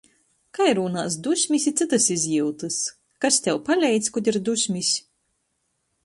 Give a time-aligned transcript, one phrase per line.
[0.59, 2.77] Kai rūnās dusmis i cytys izjiutys?
[3.25, 4.91] Kas tev paleidz, kod ir dusmis?